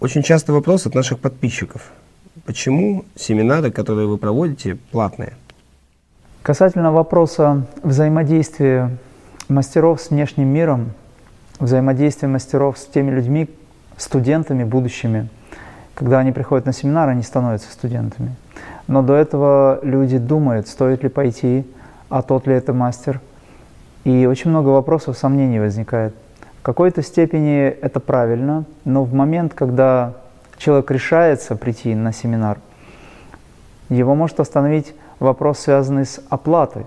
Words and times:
Очень 0.00 0.22
часто 0.22 0.54
вопрос 0.54 0.86
от 0.86 0.94
наших 0.94 1.18
подписчиков. 1.18 1.92
Почему 2.46 3.04
семинары, 3.16 3.70
которые 3.70 4.08
вы 4.08 4.16
проводите, 4.16 4.78
платные? 4.92 5.34
Касательно 6.40 6.90
вопроса 6.90 7.66
взаимодействия 7.82 8.96
мастеров 9.50 10.00
с 10.00 10.08
внешним 10.08 10.48
миром, 10.48 10.92
взаимодействия 11.58 12.28
мастеров 12.28 12.78
с 12.78 12.86
теми 12.86 13.10
людьми, 13.10 13.50
студентами 13.98 14.64
будущими, 14.64 15.28
когда 15.92 16.20
они 16.20 16.32
приходят 16.32 16.64
на 16.64 16.72
семинар, 16.72 17.10
они 17.10 17.22
становятся 17.22 17.70
студентами. 17.70 18.34
Но 18.86 19.02
до 19.02 19.14
этого 19.16 19.80
люди 19.82 20.16
думают, 20.16 20.66
стоит 20.66 21.02
ли 21.02 21.10
пойти, 21.10 21.66
а 22.08 22.22
тот 22.22 22.46
ли 22.46 22.54
это 22.54 22.72
мастер. 22.72 23.20
И 24.04 24.24
очень 24.24 24.48
много 24.48 24.68
вопросов, 24.68 25.18
сомнений 25.18 25.60
возникает. 25.60 26.14
В 26.60 26.62
какой-то 26.62 27.02
степени 27.02 27.68
это 27.68 28.00
правильно, 28.00 28.64
но 28.84 29.02
в 29.04 29.14
момент, 29.14 29.54
когда 29.54 30.12
человек 30.58 30.90
решается 30.90 31.56
прийти 31.56 31.94
на 31.94 32.12
семинар, 32.12 32.58
его 33.88 34.14
может 34.14 34.40
остановить 34.40 34.94
вопрос, 35.20 35.60
связанный 35.60 36.04
с 36.04 36.20
оплатой. 36.28 36.84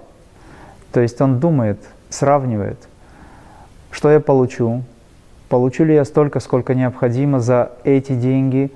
То 0.91 0.99
есть 0.99 1.20
он 1.22 1.40
думает, 1.40 1.80
сравнивает, 2.09 2.88
что 3.90 4.12
я 4.12 4.20
получу, 4.20 4.84
получу 5.49 5.85
ли 5.85 5.96
я 5.96 6.05
столько, 6.05 6.40
сколько 6.40 6.76
необходимо 6.76 7.40
за 7.40 7.71
эти 7.84 8.13
деньги. 8.13 8.71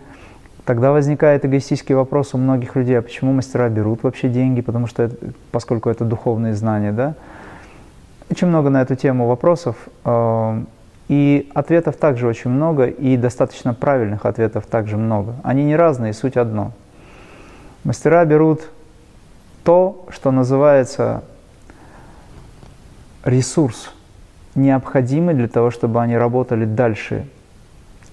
Тогда 0.65 0.91
возникает 0.91 1.45
эгоистический 1.45 1.93
вопрос 1.93 2.33
у 2.33 2.39
многих 2.39 2.75
людей, 2.75 2.97
а 2.97 3.03
почему 3.03 3.33
мастера 3.33 3.69
берут 3.69 4.01
вообще 4.01 4.29
деньги, 4.29 4.61
потому 4.61 4.87
что 4.87 5.03
это, 5.03 5.15
поскольку 5.51 5.91
это 5.91 6.05
духовные 6.05 6.55
знания, 6.55 6.91
да? 6.91 7.13
Очень 8.31 8.47
много 8.47 8.71
на 8.71 8.81
эту 8.81 8.95
тему 8.95 9.27
вопросов. 9.27 9.75
И 11.07 11.49
ответов 11.53 11.95
также 11.95 12.27
очень 12.27 12.49
много, 12.49 12.85
и 12.85 13.15
достаточно 13.15 13.73
правильных 13.73 14.25
ответов 14.25 14.65
также 14.65 14.97
много. 14.97 15.35
Они 15.43 15.63
не 15.63 15.75
разные, 15.75 16.13
суть 16.13 16.35
одно. 16.35 16.73
Мастера 17.83 18.25
берут 18.25 18.69
то, 19.63 20.05
что 20.09 20.31
называется 20.31 21.23
ресурс, 23.23 23.93
необходимый 24.55 25.33
для 25.33 25.47
того, 25.47 25.71
чтобы 25.71 26.01
они 26.01 26.17
работали 26.17 26.65
дальше. 26.65 27.27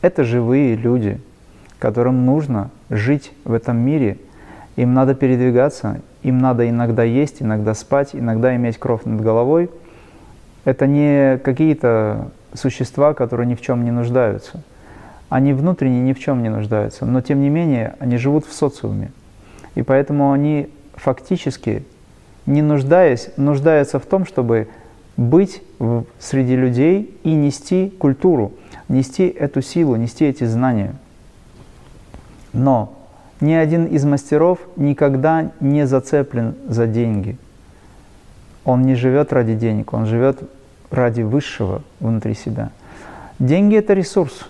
Это 0.01 0.23
живые 0.23 0.77
люди, 0.77 1.21
которым 1.79 2.27
нужно 2.27 2.71
жить 2.91 3.33
в 3.45 3.53
этом 3.53 3.79
мире, 3.79 4.19
им 4.77 4.95
надо 4.95 5.15
передвигаться, 5.15 6.01
им 6.23 6.39
надо 6.39 6.69
иногда 6.69 7.05
есть, 7.05 7.43
иногда 7.43 7.75
спать, 7.75 8.11
иногда 8.13 8.55
иметь 8.57 8.79
кровь 8.79 9.05
над 9.05 9.21
головой. 9.21 9.71
Это 10.65 10.87
не 10.87 11.39
какие-то 11.39 12.31
существа, 12.55 13.15
которые 13.15 13.47
ни 13.47 13.55
в 13.55 13.61
чем 13.61 13.85
не 13.85 13.91
нуждаются. 13.91 14.63
Они 15.29 15.53
внутренне 15.53 16.01
ни 16.01 16.13
в 16.13 16.19
чем 16.19 16.43
не 16.43 16.49
нуждаются, 16.49 17.05
но 17.07 17.21
тем 17.21 17.41
не 17.41 17.49
менее 17.49 17.97
они 17.99 18.17
живут 18.17 18.47
в 18.47 18.53
социуме. 18.53 19.11
И 19.75 19.83
поэтому 19.83 20.33
они 20.33 20.71
фактически, 20.95 21.85
не 22.47 22.63
нуждаясь, 22.63 23.31
нуждаются 23.37 23.99
в 23.99 24.07
том, 24.07 24.25
чтобы 24.27 24.69
быть 25.17 25.63
среди 26.19 26.57
людей 26.57 27.19
и 27.25 27.35
нести 27.35 27.91
культуру, 27.91 28.53
нести 28.89 29.27
эту 29.29 29.63
силу, 29.63 29.97
нести 29.97 30.25
эти 30.25 30.45
знания. 30.45 30.95
Но 32.53 32.97
ни 33.41 33.53
один 33.53 33.87
из 33.87 34.05
мастеров 34.05 34.59
никогда 34.77 35.51
не 35.61 35.87
зацеплен 35.87 36.55
за 36.69 36.87
деньги. 36.87 37.37
Он 38.65 38.83
не 38.83 38.95
живет 38.95 39.33
ради 39.33 39.55
денег, 39.55 39.93
он 39.93 40.07
живет 40.07 40.49
ради 40.95 41.23
высшего 41.23 41.83
внутри 42.01 42.35
себя. 42.35 42.71
Деньги– 43.39 43.77
это 43.77 43.95
ресурс. 43.95 44.47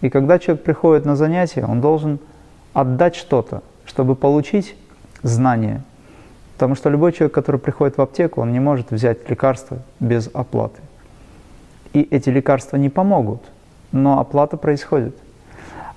И 0.00 0.10
когда 0.10 0.38
человек 0.38 0.64
приходит 0.64 1.04
на 1.04 1.16
занятия, 1.16 1.64
он 1.64 1.80
должен 1.80 2.18
отдать 2.72 3.16
что-то, 3.16 3.62
чтобы 3.84 4.14
получить 4.14 4.76
знание. 5.22 5.82
Потому 6.54 6.74
что 6.74 6.90
любой 6.90 7.12
человек, 7.12 7.34
который 7.34 7.60
приходит 7.60 7.96
в 7.96 8.02
аптеку, 8.02 8.42
он 8.42 8.52
не 8.52 8.60
может 8.60 8.90
взять 8.90 9.28
лекарства 9.28 9.78
без 9.98 10.28
оплаты. 10.32 10.80
И 11.92 12.02
эти 12.02 12.28
лекарства 12.30 12.76
не 12.76 12.88
помогут, 12.88 13.42
но 13.92 14.20
оплата 14.20 14.56
происходит. 14.56 15.16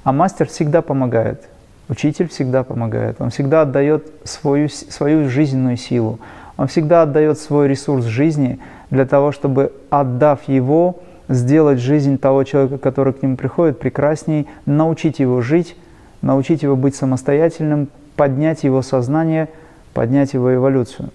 А 0.03 0.12
мастер 0.12 0.47
всегда 0.47 0.81
помогает, 0.81 1.47
учитель 1.88 2.28
всегда 2.28 2.63
помогает, 2.63 3.22
он 3.22 3.29
всегда 3.29 3.62
отдает 3.62 4.07
свою, 4.23 4.68
свою 4.69 5.29
жизненную 5.29 5.78
силу, 5.78 6.19
он 6.57 6.68
всегда 6.68 7.03
отдает 7.03 7.39
свой 7.39 7.68
ресурс 7.68 8.06
жизни 8.06 8.59
для 8.94 9.08
того, 9.08 9.31
чтобы, 9.31 9.74
отдав 9.90 10.48
его, 10.48 11.00
сделать 11.28 11.80
жизнь 11.80 12.20
того 12.20 12.44
человека, 12.44 12.78
который 12.78 13.12
к 13.14 13.24
нему 13.24 13.38
приходит, 13.38 13.80
прекрасней, 13.80 14.48
научить 14.68 15.18
его 15.18 15.42
жить, 15.42 15.76
научить 16.22 16.62
его 16.62 16.76
быть 16.76 16.96
самостоятельным, 16.96 17.90
поднять 18.16 18.64
его 18.64 18.84
сознание, 18.84 19.50
поднять 19.96 20.36
его 20.36 20.54
эволюцию. 20.54 21.09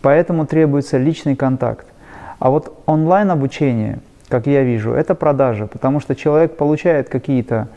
Поэтому 0.00 0.46
требуется 0.46 0.96
личный 0.96 1.36
контакт. 1.36 1.86
А 2.38 2.48
вот 2.48 2.82
онлайн-обучение, 2.86 3.98
как 4.30 4.46
я 4.46 4.62
вижу, 4.62 4.92
это 4.92 5.14
продажа, 5.14 5.66
потому 5.66 6.00
что 6.00 6.16
человек 6.16 6.56
получает 6.56 7.10
какие-то 7.10 7.68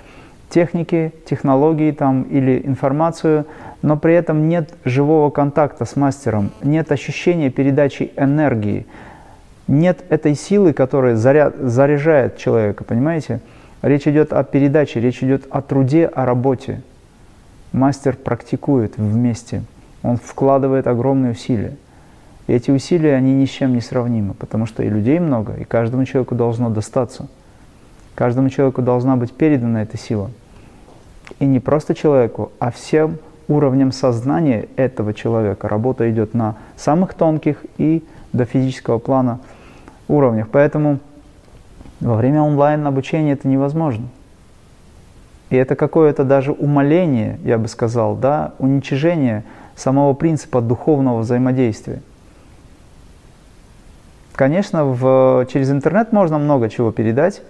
техники, 0.54 1.12
технологии 1.26 1.92
там, 1.92 2.24
или 2.24 2.62
информацию, 2.64 3.48
но 3.82 3.98
при 3.98 4.14
этом 4.14 4.48
нет 4.48 4.74
живого 4.86 5.32
контакта 5.32 5.86
с 5.86 5.96
мастером, 5.96 6.52
нет 6.62 6.92
ощущения 6.92 7.50
передачи 7.50 8.12
энергии, 8.16 8.86
нет 9.68 10.04
этой 10.10 10.36
силы, 10.36 10.74
которая 10.74 11.16
заряд, 11.16 11.56
заряжает 11.58 12.38
человека, 12.38 12.84
понимаете? 12.84 13.42
Речь 13.82 14.08
идет 14.08 14.32
о 14.32 14.44
передаче, 14.44 15.02
речь 15.02 15.24
идет 15.24 15.46
о 15.50 15.62
труде, 15.62 16.06
о 16.06 16.26
работе. 16.26 16.84
Мастер 17.72 18.16
практикует 18.16 18.98
вместе, 18.98 19.64
он 20.04 20.18
вкладывает 20.18 20.86
огромные 20.86 21.32
усилия. 21.32 21.76
И 22.46 22.54
эти 22.54 22.70
усилия, 22.70 23.16
они 23.16 23.34
ни 23.34 23.46
с 23.46 23.50
чем 23.50 23.74
не 23.74 23.82
сравнимы, 23.82 24.36
потому 24.36 24.68
что 24.68 24.84
и 24.84 24.90
людей 24.90 25.18
много, 25.18 25.54
и 25.54 25.64
каждому 25.64 26.06
человеку 26.06 26.36
должно 26.36 26.70
достаться. 26.70 27.28
Каждому 28.14 28.50
человеку 28.50 28.84
должна 28.84 29.16
быть 29.16 29.34
передана 29.34 29.82
эта 29.82 29.98
сила– 29.98 30.30
и 31.44 31.46
не 31.46 31.60
просто 31.60 31.94
человеку, 31.94 32.54
а 32.60 32.72
всем 32.72 33.18
уровням 33.50 33.92
сознания 33.92 34.70
этого 34.78 35.14
человека. 35.14 35.68
Работа 35.68 36.10
идет 36.10 36.34
на 36.34 36.56
самых 36.78 37.16
тонких 37.16 37.66
и 37.78 38.02
до 38.32 38.46
физического 38.46 38.98
плана 38.98 39.42
уровнях. 40.08 40.48
Поэтому 40.50 41.00
во 42.00 42.16
время 42.16 42.42
онлайн-обучения 42.44 43.34
это 43.34 43.50
невозможно. 43.50 44.06
И 45.50 45.58
это 45.58 45.76
какое-то 45.76 46.24
даже 46.24 46.54
умаление, 46.54 47.38
я 47.44 47.58
бы 47.58 47.68
сказал, 47.68 48.16
да, 48.16 48.54
уничижение 48.58 49.44
самого 49.76 50.14
принципа 50.14 50.62
духовного 50.62 51.20
взаимодействия. 51.20 52.02
Конечно, 54.34 54.86
в, 54.86 55.46
через 55.52 55.70
интернет 55.70 56.14
можно 56.14 56.38
много 56.38 56.70
чего 56.70 56.94
передать, 56.94 57.42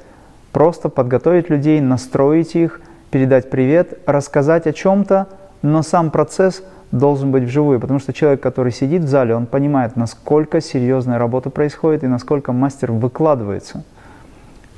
просто 0.52 0.90
подготовить 0.90 1.52
людей, 1.52 1.80
настроить 1.80 2.56
их– 2.56 2.82
передать 3.14 3.52
привет, 3.52 4.00
рассказать 4.08 4.66
о 4.66 4.74
чем-то, 4.74 5.28
но 5.62 5.84
сам 5.84 6.10
процесс 6.10 6.64
должен 6.92 7.32
быть 7.32 7.44
вживую, 7.44 7.80
потому 7.80 8.00
что 8.00 8.12
человек, 8.12 8.42
который 8.42 8.72
сидит 8.72 9.04
в 9.04 9.08
зале, 9.08 9.36
он 9.36 9.46
понимает, 9.46 9.96
насколько 9.96 10.60
серьезная 10.62 11.20
работа 11.20 11.52
происходит 11.52 12.04
и 12.04 12.08
насколько 12.08 12.54
мастер 12.54 12.92
выкладывается. 12.92 13.84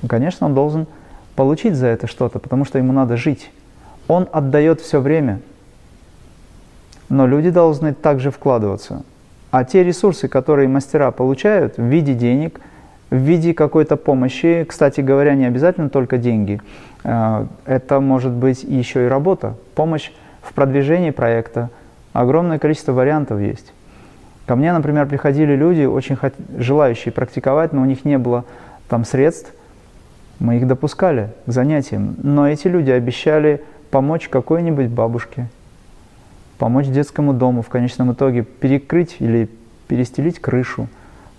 Конечно, 0.10 0.48
он 0.48 0.54
должен 0.54 0.86
получить 1.38 1.76
за 1.76 1.88
это 1.88 2.08
что-то, 2.08 2.40
потому 2.40 2.66
что 2.66 2.78
ему 2.78 2.92
надо 2.92 3.16
жить. 3.16 3.54
Он 4.10 4.28
отдает 4.34 4.82
все 4.82 5.00
время, 5.00 5.40
но 7.08 7.28
люди 7.28 7.52
должны 7.52 7.94
также 7.94 8.32
вкладываться. 8.32 9.04
А 9.52 9.64
те 9.64 9.82
ресурсы, 9.82 10.28
которые 10.28 10.68
мастера 10.68 11.12
получают 11.12 11.78
в 11.78 11.84
виде 11.84 12.14
денег– 12.14 12.60
в 13.10 13.16
виде 13.16 13.54
какой-то 13.54 13.98
помощи. 13.98 14.66
Кстати 14.68 15.02
говоря, 15.02 15.36
не 15.36 15.46
обязательно 15.46 15.90
только 15.90 16.18
деньги. 16.18 16.62
Э, 17.04 17.46
это 17.66 18.00
может 18.00 18.32
быть 18.32 18.64
еще 18.64 19.06
и 19.06 19.08
работа, 19.08 19.56
помощь 19.76 20.12
в 20.42 20.54
продвижении 20.54 21.12
проекта. 21.12 21.70
Огромное 22.14 22.60
количество 22.60 22.94
вариантов 22.94 23.40
есть. 23.40 23.74
Ко 24.46 24.56
мне, 24.56 24.72
например, 24.72 25.08
приходили 25.08 25.56
люди, 25.56 25.84
очень 25.86 26.18
желающие 26.58 27.12
практиковать, 27.12 27.74
но 27.74 27.82
у 27.82 27.86
них 27.86 28.06
не 28.06 28.18
было 28.18 28.46
там 28.88 29.04
средств. 29.04 29.52
Мы 30.40 30.58
их 30.58 30.68
допускали 30.68 31.30
к 31.46 31.52
занятиям. 31.52 32.16
Но 32.22 32.48
эти 32.48 32.68
люди 32.68 32.92
обещали 32.92 33.64
помочь 33.90 34.28
какой-нибудь 34.28 34.88
бабушке, 34.88 35.48
помочь 36.58 36.88
детскому 36.88 37.34
дому, 37.34 37.62
в 37.62 37.70
конечном 37.70 38.14
итоге 38.14 38.44
перекрыть 38.44 39.18
или 39.20 39.50
перестелить 39.88 40.40
крышу, 40.40 40.88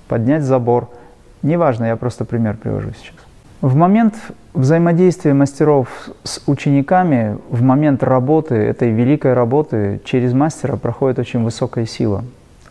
поднять 0.09 0.43
забор– 0.43 0.89
Неважно, 1.47 1.85
я 1.85 1.95
просто 1.95 2.25
пример 2.25 2.57
привожу 2.57 2.91
сейчас. 2.99 3.15
В 3.61 3.77
момент 3.77 4.15
взаимодействия 4.53 5.33
мастеров 5.33 5.89
с 6.25 6.43
учениками, 6.49 7.39
в 7.51 7.63
момент 7.63 8.03
работы, 8.03 8.57
этой 8.57 8.91
великой 8.91 9.33
работы, 9.33 10.01
через 10.05 10.33
мастера 10.33 10.77
проходит 10.77 11.21
очень 11.21 11.45
высокая 11.45 11.87
сила, 11.87 12.25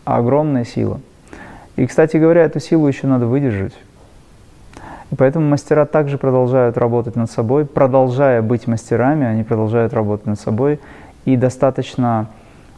огромная 0.04 0.66
сила. 0.66 1.00
И, 1.76 1.86
кстати 1.86 2.18
говоря, 2.18 2.42
эту 2.42 2.60
силу 2.60 2.86
еще 2.86 3.06
надо 3.06 3.26
выдержать. 3.26 3.72
И 5.10 5.14
поэтому 5.14 5.48
мастера 5.48 5.86
также 5.86 6.18
продолжают 6.18 6.76
работать 6.76 7.16
над 7.16 7.30
собой, 7.30 7.64
продолжая 7.64 8.42
быть 8.42 8.66
мастерами, 8.66 9.24
они 9.24 9.42
продолжают 9.42 9.94
работать 9.94 10.26
над 10.26 10.38
собой 10.38 10.80
и 11.24 11.38
достаточно 11.38 12.28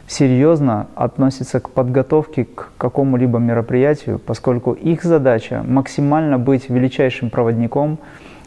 серьезно 0.09 0.87
относятся 0.95 1.59
к 1.59 1.69
подготовке 1.69 2.45
к 2.45 2.71
какому-либо 2.77 3.37
мероприятию, 3.37 4.17
поскольку 4.19 4.73
их 4.73 5.03
задача 5.03 5.63
максимально 5.65 6.39
быть 6.39 6.67
величайшим 6.69 7.29
проводником 7.29 7.99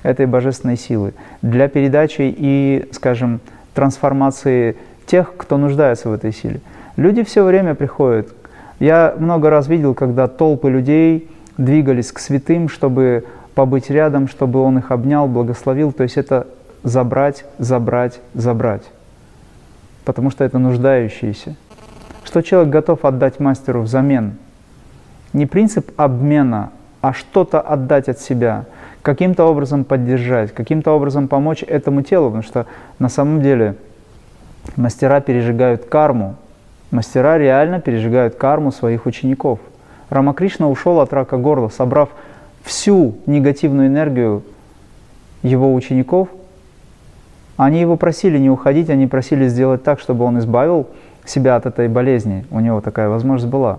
этой 0.03 0.27
божественной 0.27 0.77
силы 0.77 1.15
для 1.41 1.69
передачи 1.69 2.23
и, 2.23 2.89
скажем, 2.91 3.41
трансформации 3.75 4.77
тех, 5.07 5.35
кто 5.37 5.57
нуждается 5.57 6.09
в 6.09 6.13
этой 6.13 6.33
силе. 6.33 6.61
Люди 6.97 7.23
все 7.23 7.45
время 7.45 7.77
приходят. 7.77 8.29
Я 8.81 9.15
много 9.17 9.49
раз 9.49 9.69
видел, 9.69 9.95
когда 9.95 10.27
толпы 10.27 10.69
людей 10.69 11.31
двигались 11.57 12.11
к 12.11 12.19
святым, 12.19 12.69
чтобы 12.69 13.25
побыть 13.55 13.89
рядом, 13.89 14.27
чтобы 14.27 14.61
он 14.61 14.79
их 14.79 14.91
обнял, 14.91 15.29
благословил. 15.29 15.93
То 15.93 16.03
есть 16.03 16.17
это 16.17 16.49
забрать, 16.83 17.45
забрать, 17.59 18.21
забрать. 18.35 18.83
Потому 20.05 20.31
что 20.31 20.45
это 20.45 20.59
нуждающиеся. 20.59 21.57
Что 22.25 22.43
человек 22.43 22.73
готов 22.73 23.05
отдать 23.05 23.41
мастеру 23.41 23.83
взамен? 23.83 24.35
Не 25.33 25.47
принцип 25.47 25.91
обмена, 25.97 26.71
а 27.01 27.13
что-то 27.13 27.61
отдать 27.61 28.09
от 28.09 28.21
себя, 28.21 28.65
каким-то 29.03 29.45
образом 29.45 29.85
поддержать, 29.85 30.53
каким-то 30.53 30.93
образом 30.93 31.29
помочь 31.29 31.63
этому 31.63 32.03
телу, 32.03 32.27
потому 32.27 32.43
что 32.43 32.67
на 32.99 33.09
самом 33.09 33.43
деле 33.43 33.77
мастера 34.77 35.21
пережигают 35.21 35.85
карму, 35.85 36.37
мастера 36.91 37.39
реально 37.39 37.81
пережигают 37.81 38.37
карму 38.37 38.71
своих 38.71 39.07
учеников. 39.07 39.59
Рамакришна 40.11 40.69
ушел 40.69 41.01
от 41.01 41.13
рака 41.13 41.39
горла, 41.39 41.69
собрав 41.69 42.11
всю 42.63 43.17
негативную 43.27 43.89
энергию 43.89 44.43
его 45.43 45.75
учеников. 45.75 46.29
Они 47.57 47.81
его 47.81 47.97
просили 47.97 48.39
не 48.39 48.51
уходить, 48.51 48.91
они 48.91 49.07
просили 49.07 49.49
сделать 49.49 49.83
так, 49.83 50.01
чтобы 50.01 50.25
он 50.25 50.39
избавил 50.39 50.87
себя 51.25 51.57
от 51.57 51.67
этой 51.67 51.89
болезни. 51.89 52.45
У 52.51 52.61
него 52.61 52.81
такая 52.81 53.09
возможность 53.09 53.51
была. 53.51 53.79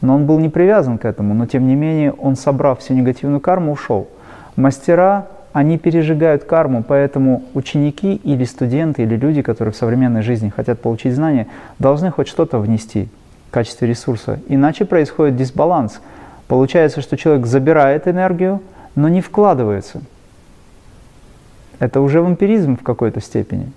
Но 0.00 0.14
он 0.14 0.26
был 0.26 0.38
не 0.38 0.48
привязан 0.48 0.98
к 0.98 1.04
этому, 1.04 1.34
но 1.34 1.46
тем 1.46 1.66
не 1.66 1.74
менее 1.74 2.12
он, 2.12 2.36
собрав 2.36 2.80
всю 2.80 2.94
негативную 2.94 3.40
карму, 3.40 3.72
ушел. 3.72 4.08
Мастера, 4.54 5.26
они 5.52 5.78
пережигают 5.78 6.44
карму, 6.44 6.84
поэтому 6.86 7.42
ученики 7.54 8.14
или 8.14 8.44
студенты, 8.44 9.02
или 9.02 9.16
люди, 9.16 9.42
которые 9.42 9.72
в 9.72 9.76
современной 9.76 10.22
жизни 10.22 10.50
хотят 10.54 10.80
получить 10.80 11.14
знания, 11.14 11.46
должны 11.78 12.10
хоть 12.10 12.28
что-то 12.28 12.58
внести 12.58 13.08
в 13.48 13.52
качестве 13.52 13.88
ресурса. 13.88 14.40
Иначе 14.48 14.84
происходит 14.84 15.36
дисбаланс– 15.36 16.00
Получается, 16.48 17.00
что 17.00 17.16
человек 17.16 17.46
забирает 17.46 18.06
энергию, 18.06 18.62
но 18.94 19.08
не 19.08 19.20
вкладывается. 19.20 20.02
Это 21.78 22.00
уже 22.00 22.22
вампиризм 22.22 22.76
в 22.76 22.82
какой-то 22.82 23.20
степени. 23.20 23.72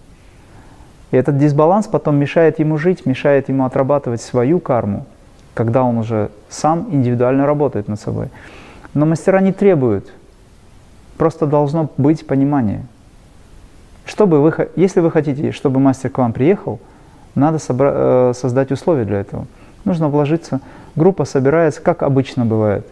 И 1.12 1.18
этот 1.18 1.38
дисбаланс 1.38 1.88
потом 1.88 2.18
мешает 2.18 2.60
ему 2.60 2.78
жить, 2.78 3.06
мешает 3.06 3.50
ему 3.50 3.66
отрабатывать 3.66 4.22
свою 4.22 4.60
карму, 4.60 5.06
когда 5.54 5.84
он 5.84 5.98
уже 5.98 6.30
сам 6.50 6.88
индивидуально 6.92 7.46
работает 7.46 7.88
над 7.88 8.00
собой. 8.00 8.30
Но 8.94 9.06
мастера 9.06 9.42
не 9.42 9.52
требуют, 9.52 10.12
просто 11.18 11.46
должно 11.46 11.90
быть 11.98 12.26
понимание. 12.26 12.86
Чтобы 14.06 14.42
вы, 14.42 14.54
если 14.76 15.02
вы 15.02 15.12
хотите, 15.12 15.52
чтобы 15.52 15.80
мастер 15.80 16.10
к 16.10 16.18
вам 16.18 16.34
приехал, 16.34 16.80
надо 17.36 17.58
собра- 17.58 18.32
э, 18.32 18.34
создать 18.34 18.72
условия 18.72 19.06
для 19.06 19.20
этого. 19.20 19.46
Нужно 19.86 20.10
вложиться 20.10 20.62
группа 20.96 21.26
собирается, 21.26 21.82
как 21.82 22.04
обычно 22.04 22.46
бывает. 22.46 22.86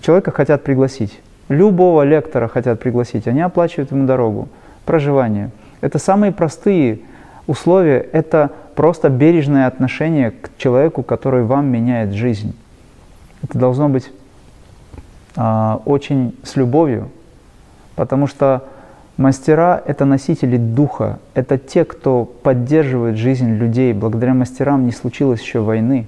Человека 0.00 0.30
хотят 0.30 0.62
пригласить. 0.62 1.18
Любого 1.50 2.02
лектора 2.02 2.48
хотят 2.48 2.80
пригласить. 2.80 3.28
Они 3.28 3.42
оплачивают 3.42 3.90
ему 3.90 4.06
дорогу, 4.06 4.48
проживание. 4.86 5.50
Это 5.82 5.98
самые 5.98 6.32
простые 6.32 7.00
условия. 7.46 7.98
Это 7.98 8.50
просто 8.74 9.10
бережное 9.10 9.66
отношение 9.66 10.30
к 10.30 10.56
человеку, 10.56 11.02
который 11.02 11.44
вам 11.44 11.66
меняет 11.66 12.12
жизнь. 12.14 12.56
Это 13.42 13.58
должно 13.58 13.90
быть 13.90 14.10
а, 15.36 15.82
очень 15.84 16.34
с 16.42 16.56
любовью, 16.56 17.10
потому 17.94 18.26
что 18.26 18.64
мастера— 19.18 19.82
это 19.86 20.06
носители 20.06 20.56
духа, 20.56 21.18
это 21.34 21.58
те, 21.58 21.84
кто 21.84 22.24
поддерживает 22.24 23.16
жизнь 23.18 23.50
людей. 23.56 23.92
Благодаря 23.92 24.32
мастерам 24.32 24.86
не 24.86 24.92
случилось 24.92 25.42
еще 25.42 25.60
войны 25.60 26.06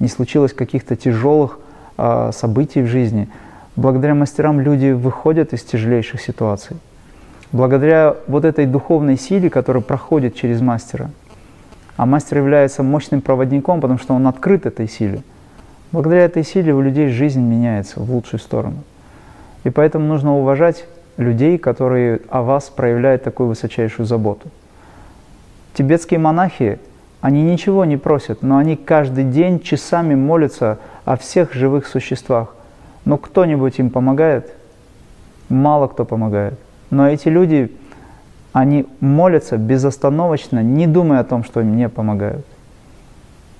не 0.00 0.08
случилось 0.08 0.52
каких-то 0.52 0.96
тяжелых 0.96 1.58
э, 1.96 2.30
событий 2.32 2.82
в 2.82 2.86
жизни. 2.86 3.28
Благодаря 3.78 4.16
мастерам 4.16 4.60
люди 4.60 4.90
выходят 4.90 5.52
из 5.52 5.62
тяжелейших 5.62 6.20
ситуаций. 6.20 6.76
Благодаря 7.52 8.16
вот 8.26 8.44
этой 8.44 8.66
духовной 8.66 9.16
силе, 9.16 9.50
которая 9.50 9.84
проходит 9.84 10.34
через 10.34 10.60
мастера, 10.60 11.12
а 11.96 12.04
мастер 12.04 12.38
является 12.38 12.82
мощным 12.82 13.20
проводником, 13.20 13.80
потому 13.80 14.00
что 14.00 14.14
он 14.14 14.26
открыт 14.26 14.66
этой 14.66 14.88
силе. 14.88 15.22
Благодаря 15.92 16.24
этой 16.24 16.42
силе 16.42 16.74
у 16.74 16.80
людей 16.80 17.06
жизнь 17.06 17.40
меняется 17.40 18.00
в 18.00 18.10
лучшую 18.10 18.40
сторону. 18.40 18.78
И 19.62 19.70
поэтому 19.70 20.06
нужно 20.06 20.36
уважать 20.36 20.84
людей, 21.16 21.56
которые 21.56 22.22
о 22.30 22.42
вас 22.42 22.70
проявляют 22.70 23.22
такую 23.22 23.50
высочайшую 23.50 24.06
заботу. 24.06 24.48
Тибетские 25.74 26.18
монахи 26.18 26.80
они 27.20 27.44
ничего 27.44 27.84
не 27.84 27.96
просят, 27.96 28.42
но 28.42 28.58
они 28.58 28.74
каждый 28.74 29.22
день 29.22 29.60
часами 29.60 30.16
молятся 30.16 30.78
о 31.04 31.16
всех 31.16 31.54
живых 31.54 31.86
существах. 31.86 32.56
Но 33.04 33.16
кто-нибудь 33.16 33.78
им 33.78 33.90
помогает? 33.90 34.52
Мало 35.48 35.88
кто 35.88 36.04
помогает. 36.04 36.58
Но 36.90 37.08
эти 37.08 37.28
люди, 37.28 37.74
они 38.52 38.86
молятся 39.00 39.56
безостановочно, 39.56 40.62
не 40.62 40.86
думая 40.86 41.20
о 41.20 41.24
том, 41.24 41.44
что 41.44 41.60
им 41.60 41.76
не 41.76 41.88
помогают. 41.88 42.44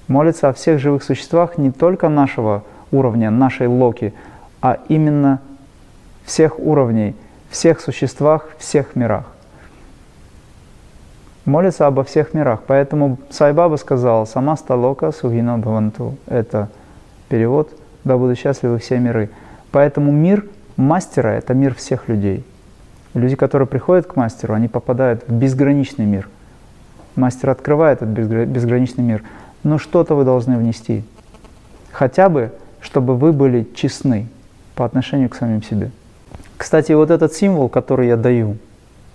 Молятся 0.07 0.49
о 0.49 0.53
всех 0.53 0.79
живых 0.81 1.03
существах 1.03 1.59
не 1.59 1.71
только 1.71 2.09
нашего 2.09 2.65
уровня, 2.91 3.31
нашей 3.31 3.67
локи, 3.67 4.15
а 4.61 4.79
именно 4.89 5.41
всех 6.25 6.59
уровней, 6.59 7.15
всех 7.51 7.81
существах, 7.81 8.49
всех 8.59 8.97
мирах 8.97 9.25
молится 11.49 11.87
обо 11.87 12.05
всех 12.05 12.35
мирах. 12.35 12.61
Поэтому 12.67 13.19
Сайбаба 13.31 13.77
сказал, 13.77 14.27
сама 14.27 14.57
сталока 14.57 15.11
сугино 15.11 15.59
бхаванту. 15.59 16.17
Это 16.27 16.69
перевод, 17.29 17.71
да 18.09 18.19
будут 18.19 18.39
счастливы 18.39 18.79
все 18.79 18.99
миры. 18.99 19.31
Поэтому 19.71 20.11
мир 20.11 20.47
мастера– 20.77 21.29
это 21.39 21.55
мир 21.55 21.75
всех 21.75 22.09
людей. 22.09 22.45
Люди, 23.15 23.37
которые 23.37 23.69
приходят 23.69 24.07
к 24.07 24.17
мастеру, 24.17 24.55
они 24.55 24.67
попадают 24.67 25.25
в 25.29 25.33
безграничный 25.33 26.07
мир. 26.07 26.29
Мастер 27.15 27.51
открывает 27.51 28.03
этот 28.03 28.11
безграничный 28.49 29.05
мир. 29.05 29.23
Но 29.63 29.79
что-то 29.79 30.15
вы 30.15 30.25
должны 30.25 30.57
внести. 30.57 31.05
Хотя 31.93 32.29
бы, 32.29 32.53
чтобы 32.81 33.17
вы 33.17 33.33
были 33.33 33.67
честны 33.75 34.29
по 34.75 34.85
отношению 34.85 35.29
к 35.29 35.37
самим 35.37 35.63
себе. 35.63 35.91
Кстати, 36.57 36.93
вот 36.93 37.11
этот 37.11 37.33
символ, 37.33 37.69
который 37.69 38.09
я 38.09 38.17
даю, 38.17 38.57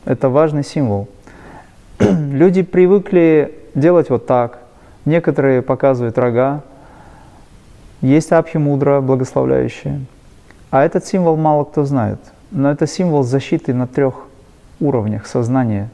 это 0.05 0.29
важный 0.29 0.63
символ– 0.63 1.09
люди 2.00 2.62
привыкли 2.62 3.55
делать 3.75 4.09
вот 4.09 4.25
так. 4.25 4.59
Некоторые 5.05 5.62
показывают 5.62 6.17
рога. 6.17 6.62
Есть 8.03 8.31
абхи-мудра, 8.31 9.01
благословляющая. 9.01 10.01
А 10.69 10.83
этот 10.86 11.07
символ 11.07 11.36
мало 11.36 11.63
кто 11.63 11.83
знает. 11.83 12.19
Но 12.51 12.69
это 12.69 12.86
символ 12.86 13.24
защиты 13.24 13.74
на 13.74 13.88
трех 13.88 14.27
уровнях 14.79 15.25
сознания. 15.25 15.89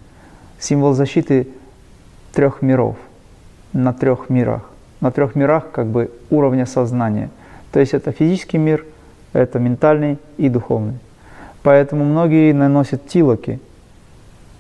Символ 0.59 0.93
защиты 0.93 1.47
трех 2.33 2.61
миров. 2.61 2.97
На 3.71 3.93
трех 3.93 4.29
мирах. 4.29 4.69
На 4.99 5.11
трех 5.11 5.35
мирах 5.35 5.71
как 5.71 5.87
бы 5.87 6.11
уровня 6.29 6.65
сознания. 6.65 7.29
То 7.71 7.79
есть 7.79 7.93
это 7.93 8.11
физический 8.11 8.57
мир, 8.57 8.85
это 9.31 9.57
ментальный 9.59 10.17
и 10.35 10.49
духовный. 10.49 10.99
Поэтому 11.63 12.03
многие 12.03 12.51
наносят 12.51 13.07
тилоки– 13.07 13.61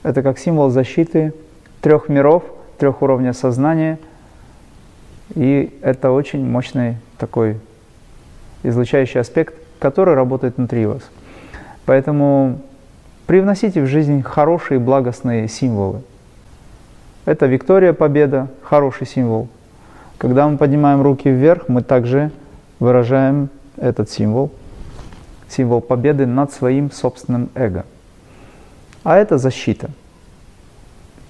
это 0.03 0.23
как 0.23 0.39
символ 0.39 0.69
защиты 0.69 1.33
трех 1.81 2.07
миров, 2.09 2.43
трех 2.77 3.01
уровней 3.01 3.33
сознания. 3.33 3.99
И 5.35 5.77
это 5.81 6.11
очень 6.11 6.45
мощный 6.45 6.97
такой 7.17 7.57
излучающий 8.63 9.21
аспект, 9.21 9.55
который 9.79 10.15
работает 10.15 10.57
внутри 10.57 10.85
вас. 10.85 11.03
Поэтому 11.85 12.59
привносите 13.27 13.81
в 13.81 13.87
жизнь 13.87 14.21
хорошие 14.21 14.79
благостные 14.79 15.47
символы. 15.47 16.01
Это 17.25 17.45
Виктория 17.45 17.93
Победа, 17.93 18.47
хороший 18.63 19.05
символ. 19.05 19.49
Когда 20.17 20.47
мы 20.47 20.57
поднимаем 20.57 21.01
руки 21.01 21.29
вверх, 21.29 21.69
мы 21.69 21.81
также 21.81 22.31
выражаем 22.79 23.49
этот 23.77 24.09
символ, 24.09 24.51
символ 25.47 25.81
победы 25.81 26.25
над 26.25 26.51
своим 26.51 26.91
собственным 26.91 27.49
эго. 27.55 27.85
А 29.03 29.17
это 29.17 29.37
защита. 29.37 29.89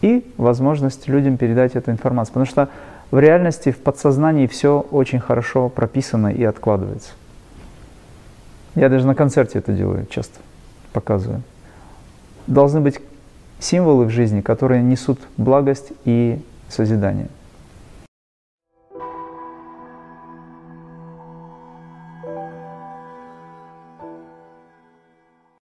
И 0.01 0.25
возможность 0.37 1.07
людям 1.07 1.37
передать 1.37 1.75
эту 1.75 1.91
информацию. 1.91 2.33
Потому 2.33 2.45
что 2.45 2.69
в 3.11 3.19
реальности, 3.19 3.71
в 3.71 3.77
подсознании 3.77 4.47
все 4.47 4.85
очень 4.91 5.19
хорошо 5.19 5.69
прописано 5.69 6.27
и 6.27 6.43
откладывается. 6.43 7.11
Я 8.75 8.89
даже 8.89 9.07
на 9.07 9.15
концерте 9.15 9.59
это 9.59 9.73
делаю 9.73 10.05
часто, 10.09 10.39
показываю. 10.93 11.41
Должны 12.47 12.81
быть 12.81 12.99
символы 13.59 14.05
в 14.05 14.09
жизни, 14.09 14.41
которые 14.41 14.83
несут 14.83 15.19
благость 15.37 15.91
и 16.05 16.39
созидание. 16.69 17.29